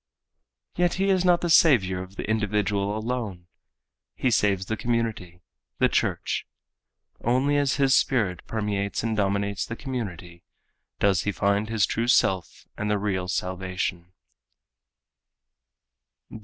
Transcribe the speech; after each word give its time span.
Yet 0.75 0.95
He 0.95 1.09
is 1.11 1.23
not 1.23 1.41
the 1.41 1.49
saviour 1.51 2.01
of 2.01 2.15
the 2.15 2.27
individual 2.27 2.97
alone. 2.97 3.45
He 4.15 4.31
saves 4.31 4.65
the 4.65 4.75
community, 4.75 5.43
the 5.77 5.89
church. 5.89 6.47
Only 7.23 7.55
as 7.57 7.75
His 7.75 7.93
spirit 7.93 8.43
permeates 8.47 9.03
and 9.03 9.15
dominates 9.15 9.63
the 9.63 9.75
community 9.75 10.43
does 10.97 11.21
he 11.21 11.31
find 11.31 11.69
his 11.69 11.85
true 11.85 12.07
self 12.07 12.65
and 12.75 12.89
the 12.89 12.97
real 12.97 13.27
salvation. 13.27 14.11